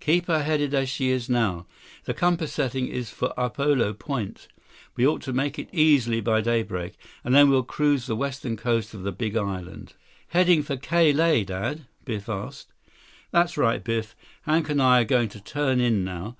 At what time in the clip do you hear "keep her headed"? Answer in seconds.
0.00-0.72